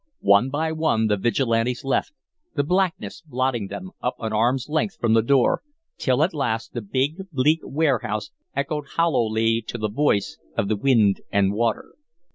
One 0.25 0.49
by 0.49 0.71
one 0.71 1.05
the 1.05 1.15
Vigilantes 1.15 1.83
left, 1.83 2.11
the 2.55 2.63
blackness 2.63 3.21
blotting 3.21 3.67
them 3.67 3.91
up 4.01 4.15
an 4.17 4.33
arm's 4.33 4.67
length 4.67 4.97
from 4.99 5.13
the 5.13 5.21
door, 5.21 5.61
till 5.99 6.23
at 6.23 6.33
last 6.33 6.73
the 6.73 6.81
big, 6.81 7.29
bleak 7.31 7.59
warehouse 7.61 8.31
echoed 8.55 8.85
hollowly 8.95 9.61
to 9.67 9.77
the 9.77 9.89
voice 9.91 10.39
of 10.57 10.69
the 10.69 10.75
wind 10.75 11.21
and 11.31 11.53
water. 11.53 11.91